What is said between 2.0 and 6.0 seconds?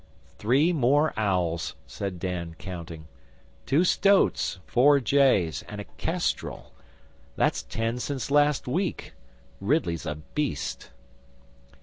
Dan, counting. 'Two stoats, four jays, and a